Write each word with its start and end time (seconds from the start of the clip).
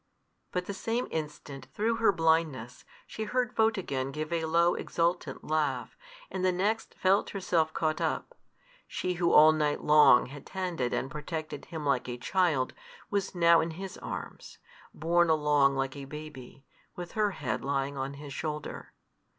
But 0.51 0.65
the 0.65 0.73
same 0.73 1.07
instant, 1.11 1.67
through 1.75 1.97
her 1.97 2.11
blindness, 2.11 2.85
she 3.05 3.25
heard 3.25 3.55
Photogen 3.55 4.11
give 4.11 4.33
a 4.33 4.45
low 4.45 4.73
exultant 4.73 5.43
laugh, 5.43 5.95
and 6.31 6.43
the 6.43 6.51
next 6.51 6.95
felt 6.95 7.29
herself 7.29 7.71
caught 7.71 8.01
up: 8.01 8.33
she 8.87 9.13
who 9.21 9.31
all 9.31 9.51
night 9.51 9.83
long 9.83 10.25
had 10.25 10.43
tended 10.47 10.91
and 10.91 11.11
protected 11.11 11.65
him 11.65 11.85
like 11.85 12.09
a 12.09 12.17
child, 12.17 12.73
was 13.11 13.35
now 13.35 13.61
in 13.61 13.69
his 13.77 13.95
arms, 13.99 14.57
borne 14.91 15.29
along 15.29 15.75
like 15.75 15.95
a 15.95 16.05
baby, 16.05 16.65
with 16.95 17.11
her 17.11 17.29
head 17.37 17.63
lying 17.63 17.95
on 17.95 18.15
his 18.15 18.33
shoulder. 18.33 18.93